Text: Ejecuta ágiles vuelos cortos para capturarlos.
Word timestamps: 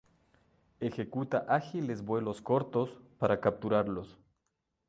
Ejecuta 0.79 1.45
ágiles 1.47 2.03
vuelos 2.03 2.41
cortos 2.41 2.99
para 3.19 3.39
capturarlos. 3.39 4.17